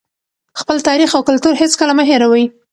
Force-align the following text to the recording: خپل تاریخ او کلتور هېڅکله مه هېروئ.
خپل 0.59 0.77
تاریخ 0.87 1.09
او 1.15 1.21
کلتور 1.29 1.53
هېڅکله 1.61 1.93
مه 1.97 2.03
هېروئ. 2.09 2.45